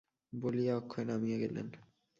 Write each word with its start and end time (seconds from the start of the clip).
বলিয়া 0.33 0.73
অক্ষয় 0.77 1.05
নামিয়া 1.05 1.37
গেলেন। 1.37 1.67